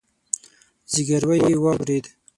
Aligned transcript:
ځګيروی 0.91 1.35
يې 1.47 1.55
واورېد. 1.63 2.05